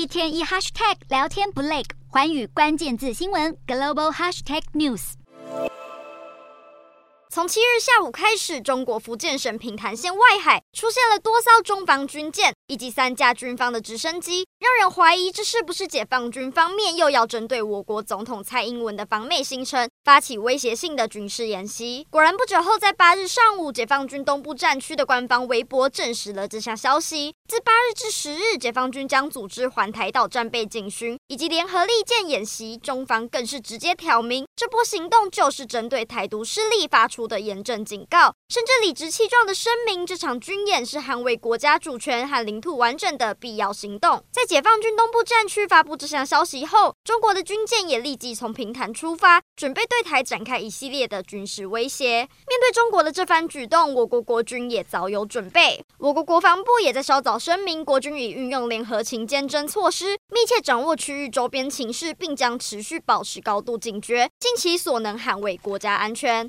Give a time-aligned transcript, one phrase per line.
[0.00, 5.12] 一天一 hashtag 聊天不累，寰宇关键字新闻 global hashtag news。
[7.28, 22.04] 从七日下午开始，中国福建省平潭县外海出现了多艘中方军舰以及三架军方的直升机，让人怀疑这是不是解放军方面又要针对我国总统蔡英文的访美行程发起威胁性的军事演习。
[22.10, 27.32] 果然，不久后在八日上午，解放军东部战区的官方微博证实了这项消息。
[27.48, 37.28] 自八日至十日，解放军将组织环台岛战备警巡以及联合利剑演习，中方更是直接挑明，这波行动就是针对台独势力发出。
[37.28, 44.24] 的严正警告，甚至理直气壮的声明，这场军演是捍卫国家主权和领土完整的必要行动。
[44.32, 52.18] 在解放军东部战区发布这项消息后，中国的军舰也立即从平潭出发，准备对台展开一系列的军事威胁。
[52.20, 55.84] 面对中国的这番举动，我国国军也早有准备。
[55.98, 66.48] 我国国防部也在稍早声明，国军已运用联合勤监侦措施，密切掌握区域周边情势，并将持续保持高度警觉，尽其所能捍卫国家安全。